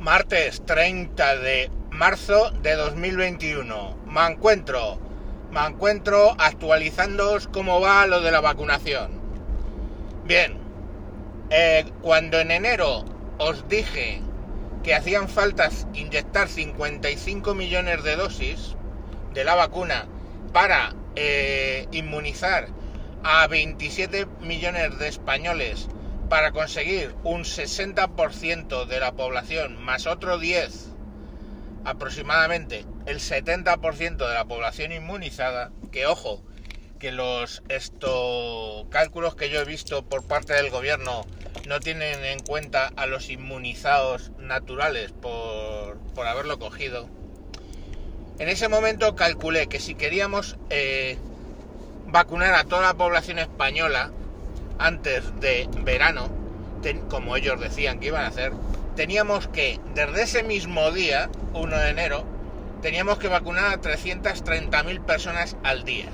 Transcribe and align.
Martes 0.00 0.62
30 0.64 1.36
de 1.36 1.70
marzo 1.90 2.52
de 2.62 2.74
2021. 2.74 3.98
Me 4.06 4.26
encuentro, 4.28 4.98
me 5.50 5.60
encuentro 5.60 6.34
actualizándoos 6.38 7.48
cómo 7.48 7.82
va 7.82 8.06
lo 8.06 8.22
de 8.22 8.30
la 8.30 8.40
vacunación. 8.40 9.20
Bien, 10.24 10.56
eh, 11.50 11.84
cuando 12.00 12.40
en 12.40 12.50
enero 12.50 13.04
os 13.36 13.68
dije 13.68 14.22
que 14.82 14.94
hacían 14.94 15.28
falta 15.28 15.68
inyectar 15.92 16.48
55 16.48 17.54
millones 17.54 18.02
de 18.02 18.16
dosis 18.16 18.76
de 19.34 19.44
la 19.44 19.54
vacuna 19.54 20.06
para 20.54 20.94
eh, 21.14 21.86
inmunizar 21.92 22.68
a 23.22 23.46
27 23.48 24.24
millones 24.40 24.98
de 24.98 25.08
españoles 25.08 25.88
para 26.30 26.52
conseguir 26.52 27.12
un 27.24 27.42
60% 27.42 28.86
de 28.86 29.00
la 29.00 29.12
población 29.12 29.82
más 29.82 30.06
otro 30.06 30.38
10, 30.38 30.86
aproximadamente 31.84 32.86
el 33.06 33.18
70% 33.18 34.16
de 34.16 34.34
la 34.34 34.44
población 34.44 34.92
inmunizada, 34.92 35.72
que 35.90 36.06
ojo, 36.06 36.40
que 37.00 37.10
los 37.10 37.64
estos 37.68 38.86
cálculos 38.90 39.34
que 39.34 39.50
yo 39.50 39.60
he 39.60 39.64
visto 39.64 40.04
por 40.04 40.24
parte 40.24 40.52
del 40.52 40.70
gobierno 40.70 41.26
no 41.66 41.80
tienen 41.80 42.24
en 42.24 42.38
cuenta 42.38 42.92
a 42.94 43.06
los 43.06 43.28
inmunizados 43.28 44.30
naturales 44.38 45.10
por, 45.10 45.98
por 46.14 46.28
haberlo 46.28 46.60
cogido. 46.60 47.08
En 48.38 48.48
ese 48.48 48.68
momento 48.68 49.16
calculé 49.16 49.66
que 49.66 49.80
si 49.80 49.96
queríamos 49.96 50.56
eh, 50.70 51.18
vacunar 52.06 52.54
a 52.54 52.64
toda 52.64 52.82
la 52.82 52.94
población 52.94 53.40
española, 53.40 54.12
antes 54.80 55.22
de 55.40 55.68
verano, 55.84 56.28
como 57.08 57.36
ellos 57.36 57.60
decían 57.60 58.00
que 58.00 58.08
iban 58.08 58.24
a 58.24 58.28
hacer, 58.28 58.52
teníamos 58.96 59.46
que, 59.48 59.78
desde 59.94 60.22
ese 60.22 60.42
mismo 60.42 60.90
día, 60.90 61.30
1 61.54 61.76
de 61.76 61.90
enero, 61.90 62.24
teníamos 62.80 63.18
que 63.18 63.28
vacunar 63.28 63.66
a 63.66 63.80
330.000 63.80 65.04
personas 65.04 65.56
al 65.62 65.84
día. 65.84 66.06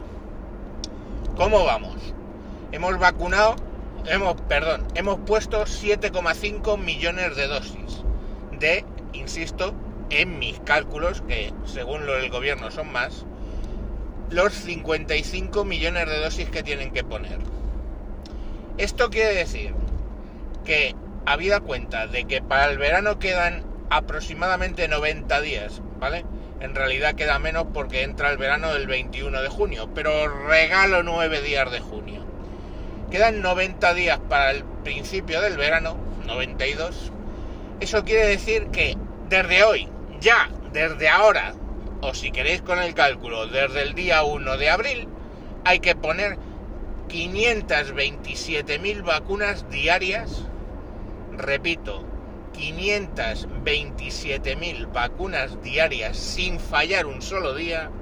¿Cómo 1.37 1.65
vamos? 1.65 1.97
Hemos 2.73 2.99
vacunado, 2.99 3.57
hemos, 4.07 4.41
perdón, 4.43 4.87
hemos 4.95 5.21
puesto 5.21 5.65
7,5 5.65 6.77
millones 6.77 7.37
de 7.37 7.47
dosis 7.47 8.03
de, 8.59 8.85
insisto, 9.13 9.75
en 10.11 10.39
mis 10.39 10.59
cálculos, 10.61 11.23
que 11.23 11.53
según 11.67 12.07
lo 12.07 12.15
del 12.15 12.31
gobierno 12.31 12.71
son 12.71 12.91
más, 12.91 13.25
los 14.31 14.53
55 14.55 15.65
millones 15.65 16.09
de 16.09 16.19
dosis 16.19 16.49
que 16.49 16.63
tienen 16.63 16.91
que 16.93 17.05
poner. 17.05 17.39
Esto 18.79 19.09
quiere 19.09 19.35
decir 19.35 19.75
que, 20.65 20.95
habida 21.25 21.61
cuenta 21.61 22.07
de 22.07 22.25
que 22.25 22.43
para 22.43 22.71
el 22.71 22.79
verano 22.79 23.19
quedan 23.19 23.65
aproximadamente 23.91 24.87
90 24.87 25.41
días, 25.41 25.81
¿vale? 25.99 26.25
En 26.61 26.75
realidad 26.75 27.15
queda 27.15 27.39
menos 27.39 27.67
porque 27.73 28.03
entra 28.03 28.31
el 28.31 28.37
verano 28.37 28.73
del 28.75 28.87
21 28.87 29.43
de 29.43 29.49
junio, 29.49 29.89
pero 29.95 30.29
regalo 30.47 31.03
9 31.03 31.41
días 31.41 31.71
de 31.71 31.81
junio. 31.81 32.25
Quedan 33.11 33.41
90 33.41 33.95
días 33.95 34.21
para 34.29 34.51
el 34.51 34.63
principio 34.85 35.41
del 35.41 35.57
verano, 35.57 35.97
92. 36.27 37.13
Eso 37.81 38.05
quiere 38.05 38.27
decir 38.27 38.69
que 38.69 38.97
desde 39.29 39.65
hoy, 39.65 39.89
ya, 40.21 40.51
desde 40.73 41.09
ahora, 41.09 41.55
o 42.03 42.13
si 42.15 42.31
queréis 42.31 42.63
con 42.63 42.79
el 42.79 42.95
cálculo, 42.95 43.47
desde 43.47 43.83
el 43.83 43.95
día 43.95 44.23
1 44.23 44.57
de 44.59 44.71
abril, 44.71 45.09
hay 45.65 45.81
que 45.81 45.95
poner 45.95 46.39
527.000 47.09 49.05
vacunas 49.05 49.71
diarias, 49.71 50.43
repito, 51.33 52.05
527.000 52.55 54.93
vacunas 54.93 55.63
diarias 55.63 56.17
sin 56.17 56.59
fallar 56.59 57.07
un 57.07 57.23
solo 57.23 57.55
día, 57.55 57.93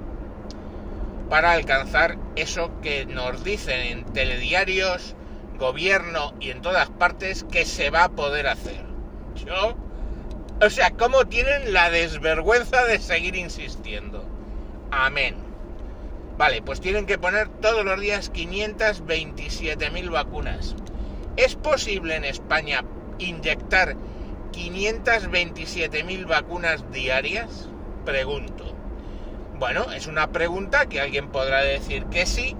para 1.29 1.51
alcanzar 1.53 2.17
eso 2.35 2.71
que 2.81 3.05
nos 3.05 3.43
dicen 3.43 3.79
en 3.81 4.05
telediarios, 4.05 5.13
gobierno 5.57 6.33
y 6.39 6.51
en 6.51 6.61
todas 6.61 6.89
partes 6.89 7.43
que 7.51 7.65
se 7.65 7.89
va 7.89 8.05
a 8.05 8.09
poder 8.09 8.47
hacer. 8.47 8.85
Yo, 9.45 9.75
o 10.61 10.69
sea, 10.69 10.91
¿cómo 10.91 11.25
tienen 11.25 11.73
la 11.73 11.89
desvergüenza 11.89 12.85
de 12.85 12.99
seguir 12.99 13.35
insistiendo? 13.35 14.23
Amén. 14.91 15.44
Vale, 16.37 16.61
pues 16.61 16.81
tienen 16.81 17.05
que 17.05 17.17
poner 17.17 17.47
todos 17.47 17.85
los 17.85 17.99
días 17.99 18.31
527.000 18.33 20.11
vacunas. 20.11 20.75
¿Es 21.37 21.55
posible 21.55 22.15
en 22.15 22.25
España 22.25 22.83
inyectar 23.19 23.95
527.000 24.51 26.27
vacunas 26.27 26.91
diarias? 26.91 27.69
Pregunto. 28.03 28.75
Bueno, 29.57 29.85
es 29.93 30.07
una 30.07 30.33
pregunta 30.33 30.87
que 30.87 30.99
alguien 30.99 31.29
podrá 31.29 31.61
decir 31.61 32.05
que 32.07 32.25
sí, 32.25 32.57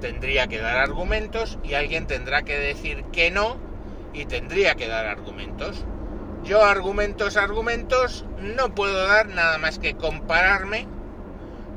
tendría 0.00 0.46
que 0.46 0.60
dar 0.60 0.76
argumentos, 0.76 1.58
y 1.64 1.74
alguien 1.74 2.06
tendrá 2.06 2.42
que 2.42 2.56
decir 2.56 3.02
que 3.12 3.32
no, 3.32 3.56
y 4.12 4.26
tendría 4.26 4.76
que 4.76 4.86
dar 4.86 5.06
argumentos. 5.06 5.84
Yo 6.44 6.64
argumentos, 6.64 7.36
argumentos, 7.36 8.24
no 8.40 8.72
puedo 8.72 9.04
dar 9.08 9.26
nada 9.26 9.58
más 9.58 9.80
que 9.80 9.96
compararme 9.96 10.86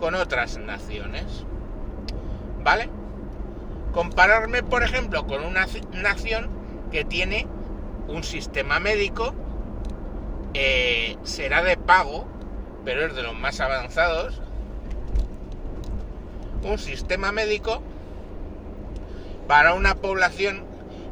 con 0.01 0.15
otras 0.15 0.57
naciones. 0.57 1.23
¿Vale? 2.61 2.89
Compararme, 3.93 4.63
por 4.63 4.83
ejemplo, 4.83 5.25
con 5.27 5.45
una 5.45 5.67
nación 5.93 6.49
que 6.91 7.05
tiene 7.05 7.47
un 8.07 8.23
sistema 8.23 8.79
médico, 8.79 9.33
eh, 10.53 11.15
será 11.23 11.61
de 11.63 11.77
pago, 11.77 12.27
pero 12.83 13.05
es 13.05 13.15
de 13.15 13.21
los 13.21 13.35
más 13.35 13.61
avanzados, 13.61 14.41
un 16.63 16.79
sistema 16.79 17.31
médico 17.31 17.81
para 19.47 19.73
una 19.75 19.95
población 19.95 20.65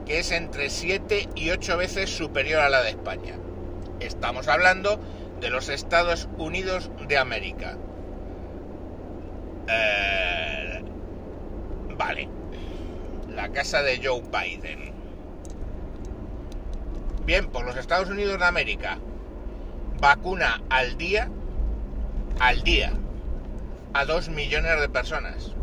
que 0.05 0.19
es 0.19 0.31
entre 0.31 0.69
7 0.69 1.29
y 1.35 1.51
8 1.51 1.77
veces 1.77 2.09
superior 2.09 2.61
a 2.61 2.69
la 2.69 2.81
de 2.81 2.89
España. 2.89 3.35
Estamos 3.99 4.47
hablando 4.47 4.99
de 5.41 5.49
los 5.51 5.69
Estados 5.69 6.27
Unidos 6.37 6.89
de 7.07 7.17
América. 7.17 7.77
Eh, 9.69 10.81
vale. 11.97 12.27
La 13.29 13.49
casa 13.49 13.81
de 13.83 14.01
Joe 14.03 14.21
Biden. 14.21 14.91
Bien, 17.25 17.47
por 17.47 17.65
los 17.65 17.77
Estados 17.77 18.09
Unidos 18.09 18.39
de 18.39 18.45
América. 18.45 18.97
Vacuna 20.01 20.61
al 20.69 20.97
día. 20.97 21.29
Al 22.39 22.63
día. 22.63 22.93
A 23.93 24.05
dos 24.05 24.29
millones 24.29 24.79
de 24.81 24.89
personas. 24.89 25.53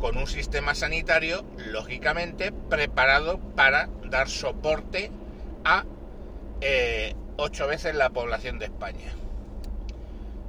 Con 0.00 0.16
un 0.16 0.26
sistema 0.26 0.74
sanitario, 0.74 1.44
lógicamente, 1.56 2.50
preparado 2.50 3.38
para 3.54 3.88
dar 4.10 4.28
soporte 4.28 5.12
a 5.64 5.84
eh, 6.60 7.14
ocho 7.36 7.68
veces 7.68 7.94
la 7.94 8.10
población 8.10 8.58
de 8.58 8.64
España. 8.64 9.12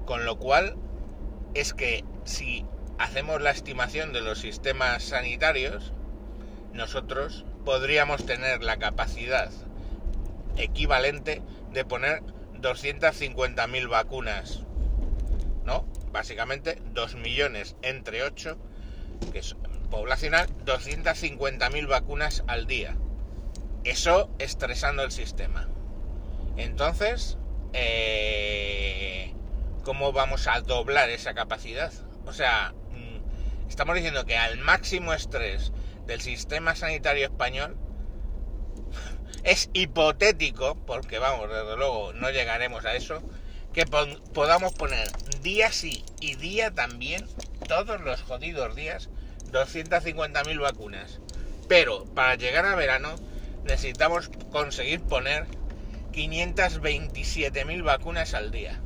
Con 0.06 0.26
lo 0.26 0.38
cual, 0.38 0.76
es 1.54 1.74
que 1.74 2.04
si 2.26 2.66
hacemos 2.98 3.42
la 3.42 3.52
estimación 3.52 4.14
de 4.14 4.22
los 4.22 4.40
sistemas 4.40 5.04
sanitarios, 5.04 5.94
nosotros 6.74 7.46
podríamos 7.66 8.26
tener 8.26 8.64
la 8.64 8.78
capacidad 8.78 9.52
equivalente 10.58 11.42
de 11.72 11.86
poner 11.86 12.22
250.000 12.62 13.90
vacunas, 13.90 14.62
¿no? 15.66 15.86
Básicamente 16.12 16.82
2 16.94 17.16
millones 17.16 17.76
entre 17.82 18.24
8, 18.24 18.58
que 19.32 19.40
es 19.40 19.56
poblacional, 19.90 20.48
250.000 20.66 21.88
vacunas 21.88 22.44
al 22.48 22.68
día. 22.68 22.96
Eso 23.84 24.30
estresando 24.40 25.04
el 25.04 25.12
sistema. 25.12 25.68
Entonces, 26.58 27.38
eh, 27.74 29.33
¿cómo 29.84 30.12
vamos 30.14 30.48
a 30.48 30.62
doblar 30.62 31.10
esa 31.10 31.34
capacidad? 31.34 31.92
O 32.26 32.34
sea, 32.34 32.74
mm, 32.92 33.70
estamos 33.70 33.96
diciendo 33.96 34.26
que 34.26 34.38
al 34.38 34.58
máximo 34.58 35.14
estrés 35.14 35.72
del 36.06 36.22
sistema 36.22 36.76
sanitario 36.76 37.26
español 37.26 37.78
es 39.44 39.70
hipotético, 39.74 40.76
porque 40.86 41.20
vamos, 41.20 41.50
desde 41.50 41.78
luego 41.78 42.14
no 42.14 42.30
llegaremos 42.32 42.86
a 42.86 42.96
eso, 42.96 43.22
que 43.74 43.86
podamos 43.86 44.74
poner 44.74 45.10
día 45.42 45.72
sí 45.72 46.06
y 46.22 46.36
día 46.36 46.72
también, 46.72 47.28
todos 47.68 48.00
los 48.02 48.22
jodidos 48.22 48.76
días, 48.76 49.10
250.000 49.52 50.62
vacunas. 50.62 51.20
Pero 51.68 52.06
para 52.14 52.36
llegar 52.36 52.66
a 52.66 52.76
verano 52.76 53.16
necesitamos 53.64 54.30
conseguir 54.52 55.02
poner 55.02 55.48
527.000 56.12 57.84
vacunas 57.84 58.34
al 58.34 58.52
día. 58.52 58.80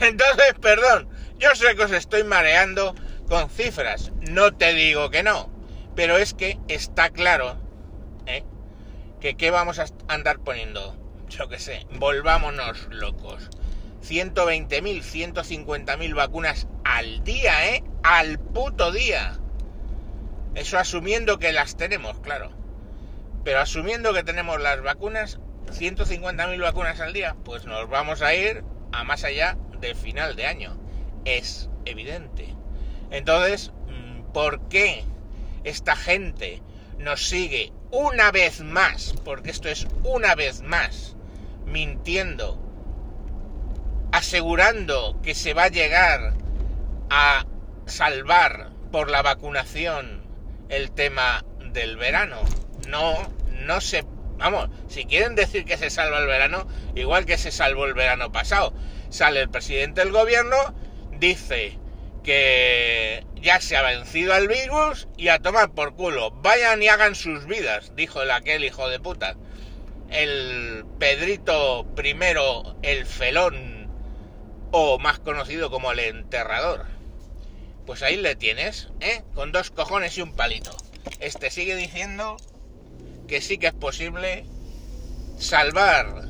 Entonces, 0.00 0.54
perdón, 0.60 1.08
yo 1.38 1.54
sé 1.54 1.74
que 1.76 1.84
os 1.84 1.92
estoy 1.92 2.24
mareando 2.24 2.94
con 3.28 3.50
cifras, 3.50 4.12
no 4.30 4.54
te 4.54 4.72
digo 4.74 5.10
que 5.10 5.22
no, 5.22 5.50
pero 5.94 6.16
es 6.16 6.34
que 6.34 6.58
está 6.68 7.10
claro 7.10 7.58
¿eh? 8.26 8.44
que 9.20 9.36
qué 9.36 9.50
vamos 9.50 9.78
a 9.78 9.86
andar 10.08 10.38
poniendo 10.38 10.96
yo 11.28 11.48
qué 11.48 11.58
sé, 11.58 11.86
volvámonos 11.92 12.88
locos. 12.90 13.50
120.000, 14.02 15.02
150.000 15.02 16.14
vacunas 16.14 16.68
al 16.84 17.24
día, 17.24 17.74
¿eh? 17.74 17.84
Al 18.04 18.38
puto 18.38 18.92
día. 18.92 19.38
Eso 20.54 20.78
asumiendo 20.78 21.38
que 21.38 21.52
las 21.52 21.76
tenemos, 21.76 22.20
claro. 22.20 22.52
Pero 23.44 23.60
asumiendo 23.60 24.14
que 24.14 24.22
tenemos 24.22 24.60
las 24.60 24.80
vacunas, 24.82 25.40
150.000 25.66 26.62
vacunas 26.62 27.00
al 27.00 27.12
día, 27.12 27.36
pues 27.44 27.64
nos 27.64 27.88
vamos 27.88 28.22
a 28.22 28.34
ir 28.34 28.62
a 28.92 29.02
más 29.02 29.24
allá 29.24 29.58
del 29.80 29.94
final 29.94 30.36
de 30.36 30.46
año. 30.46 30.76
Es 31.24 31.68
evidente. 31.84 32.54
Entonces, 33.10 33.72
mm, 33.88 34.32
¿por 34.32 34.68
qué 34.68 35.04
esta 35.64 35.96
gente 35.96 36.62
nos 36.98 37.28
sigue 37.28 37.72
una 37.90 38.30
vez 38.30 38.60
más, 38.60 39.14
porque 39.24 39.50
esto 39.50 39.68
es 39.68 39.86
una 40.04 40.34
vez 40.34 40.62
más, 40.62 41.16
mintiendo, 41.64 42.60
asegurando 44.12 45.20
que 45.22 45.34
se 45.34 45.54
va 45.54 45.64
a 45.64 45.68
llegar 45.68 46.34
a 47.10 47.46
salvar 47.86 48.70
por 48.90 49.10
la 49.10 49.22
vacunación 49.22 50.22
el 50.68 50.90
tema 50.90 51.44
del 51.72 51.96
verano? 51.96 52.40
No, 52.88 53.14
no 53.50 53.80
se 53.80 54.04
Vamos, 54.38 54.68
si 54.88 55.06
quieren 55.06 55.34
decir 55.34 55.64
que 55.64 55.78
se 55.78 55.90
salva 55.90 56.18
el 56.18 56.26
verano, 56.26 56.66
igual 56.94 57.24
que 57.24 57.38
se 57.38 57.50
salvó 57.50 57.86
el 57.86 57.94
verano 57.94 58.32
pasado. 58.32 58.74
Sale 59.16 59.40
el 59.40 59.48
presidente 59.48 60.02
del 60.02 60.12
gobierno, 60.12 60.58
dice 61.18 61.78
que 62.22 63.24
ya 63.36 63.62
se 63.62 63.74
ha 63.74 63.80
vencido 63.80 64.34
al 64.34 64.46
virus 64.46 65.08
y 65.16 65.28
a 65.28 65.38
tomar 65.38 65.70
por 65.72 65.94
culo. 65.94 66.32
Vayan 66.32 66.82
y 66.82 66.88
hagan 66.88 67.14
sus 67.14 67.46
vidas, 67.46 67.96
dijo 67.96 68.20
el 68.20 68.30
aquel 68.30 68.62
hijo 68.62 68.90
de 68.90 69.00
puta. 69.00 69.38
El 70.10 70.84
Pedrito 70.98 71.86
primero, 71.96 72.76
el 72.82 73.06
felón, 73.06 73.88
o 74.70 74.98
más 74.98 75.18
conocido 75.18 75.70
como 75.70 75.92
el 75.92 76.00
enterrador. 76.00 76.84
Pues 77.86 78.02
ahí 78.02 78.18
le 78.18 78.36
tienes, 78.36 78.90
¿eh? 79.00 79.22
Con 79.34 79.50
dos 79.50 79.70
cojones 79.70 80.18
y 80.18 80.20
un 80.20 80.36
palito. 80.36 80.76
Este 81.20 81.50
sigue 81.50 81.74
diciendo 81.74 82.36
que 83.28 83.40
sí 83.40 83.56
que 83.56 83.68
es 83.68 83.72
posible 83.72 84.44
salvar 85.38 86.28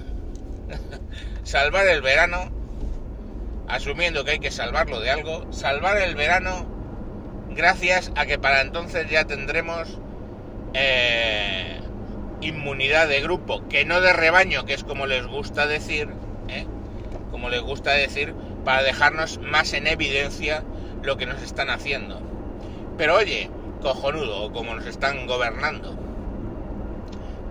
salvar 1.43 1.89
el 1.89 2.01
verano 2.01 2.56
asumiendo 3.69 4.25
que 4.25 4.33
hay 4.33 4.39
que 4.39 4.51
salvarlo 4.51 5.01
de 5.01 5.11
algo 5.11 5.53
salvar 5.53 5.99
el 5.99 6.15
verano 6.15 6.67
gracias 7.51 8.13
a 8.17 8.27
que 8.27 8.39
para 8.39 8.61
entonces 8.61 9.09
ya 9.11 9.25
tendremos 9.25 9.99
eh, 10.75 11.81
inmunidad 12.41 13.09
de 13.09 13.21
grupo 13.21 13.67
que 13.69 13.85
no 13.85 14.01
de 14.01 14.13
rebaño 14.13 14.65
que 14.65 14.75
es 14.75 14.85
como 14.85 15.07
les 15.07 15.27
gusta 15.27 15.67
decir 15.67 16.09
¿eh? 16.49 16.67
como 17.31 17.49
les 17.49 17.63
gusta 17.63 17.93
decir 17.93 18.35
para 18.65 18.83
dejarnos 18.83 19.39
más 19.39 19.73
en 19.73 19.87
evidencia 19.87 20.63
lo 21.03 21.17
que 21.17 21.27
nos 21.27 21.43
están 21.43 21.71
haciendo 21.71 22.21
pero 22.97 23.17
oye 23.17 23.51
cojonudo 23.81 24.53
como 24.53 24.75
nos 24.75 24.87
están 24.87 25.27
gobernando 25.27 26.07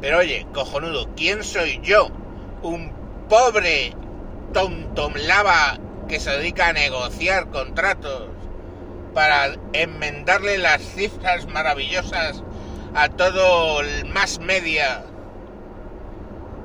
pero 0.01 0.19
oye, 0.19 0.45
cojonudo, 0.53 1.07
¿quién 1.15 1.43
soy 1.43 1.79
yo? 1.81 2.09
Un 2.61 2.91
pobre 3.27 3.93
tontomlava 4.53 5.79
que 6.07 6.19
se 6.19 6.31
dedica 6.31 6.69
a 6.69 6.73
negociar 6.73 7.49
contratos 7.49 8.29
para 9.13 9.55
enmendarle 9.73 10.57
las 10.57 10.81
cifras 10.81 11.47
maravillosas 11.47 12.43
a 12.93 13.09
todo 13.09 13.81
el 13.81 14.05
más 14.05 14.39
media 14.39 15.03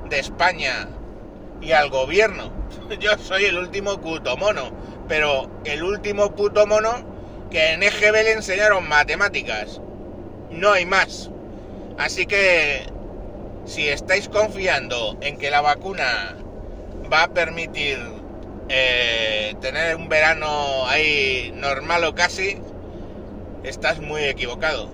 de 0.09 0.19
España 0.19 0.89
y 1.61 1.71
al 1.71 1.89
gobierno. 1.89 2.51
Yo 2.99 3.17
soy 3.17 3.45
el 3.45 3.57
último 3.57 3.99
puto 3.99 4.37
mono, 4.37 4.71
pero 5.07 5.49
el 5.65 5.83
último 5.83 6.35
puto 6.35 6.67
mono 6.67 6.91
que 7.49 7.73
en 7.73 7.83
EGB 7.83 8.13
le 8.13 8.31
enseñaron 8.33 8.87
matemáticas. 8.87 9.81
No 10.49 10.71
hay 10.71 10.85
más. 10.85 11.29
Así 11.97 12.25
que 12.25 12.85
si 13.65 13.87
estáis 13.87 14.27
confiando 14.27 15.17
en 15.21 15.37
que 15.37 15.51
la 15.51 15.61
vacuna 15.61 16.35
va 17.11 17.23
a 17.23 17.33
permitir 17.33 18.20
eh, 18.73 19.53
tener 19.59 19.97
un 19.97 20.07
verano 20.07 20.87
ahí 20.87 21.53
normal 21.57 22.05
o 22.05 22.15
casi, 22.15 22.57
estás 23.63 23.99
muy 23.99 24.23
equivocado. 24.23 24.89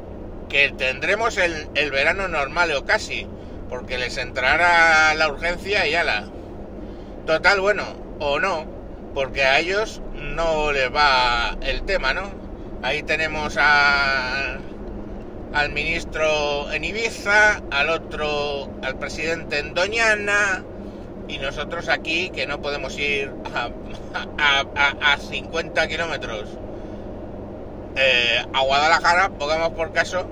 Que 0.49 0.71
tendremos 0.71 1.37
el, 1.37 1.69
el 1.75 1.91
verano 1.91 2.27
normal 2.27 2.71
o 2.71 2.85
casi, 2.85 3.27
porque 3.69 3.97
les 3.97 4.17
entrará 4.17 5.13
la 5.13 5.29
urgencia 5.29 5.85
y 5.87 5.93
ala. 5.93 6.25
Total, 7.27 7.59
bueno, 7.59 7.83
o 8.19 8.39
no, 8.39 8.65
porque 9.13 9.43
a 9.43 9.59
ellos 9.59 10.01
no 10.15 10.71
les 10.71 10.93
va 10.93 11.55
el 11.61 11.83
tema, 11.83 12.13
¿no? 12.13 12.31
Ahí 12.81 13.03
tenemos 13.03 13.57
a 13.59 14.57
al 15.53 15.71
ministro 15.71 16.71
en 16.71 16.83
Ibiza, 16.83 17.61
al 17.71 17.89
otro, 17.89 18.69
al 18.83 18.97
presidente 18.99 19.59
en 19.59 19.73
Doñana, 19.73 20.63
y 21.27 21.37
nosotros 21.39 21.89
aquí 21.89 22.29
que 22.29 22.47
no 22.47 22.61
podemos 22.61 22.97
ir 22.97 23.31
a, 23.53 25.17
50 25.17 25.87
kilómetros 25.87 26.49
eh, 27.95 28.45
a 28.53 28.61
Guadalajara, 28.61 29.29
pongamos 29.29 29.71
por 29.71 29.91
caso, 29.91 30.27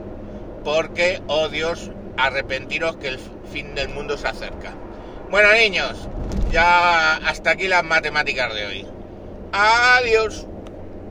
porque, 0.63 1.21
oh 1.27 1.49
Dios, 1.49 1.91
arrepentiros 2.17 2.97
que 2.97 3.09
el 3.09 3.19
fin 3.51 3.75
del 3.75 3.89
mundo 3.89 4.17
se 4.17 4.27
acerca. 4.27 4.73
Bueno 5.29 5.51
niños, 5.53 6.07
ya 6.51 7.17
hasta 7.17 7.51
aquí 7.51 7.67
las 7.67 7.83
matemáticas 7.83 8.53
de 8.53 8.65
hoy. 8.65 8.87
Adiós. 9.51 10.47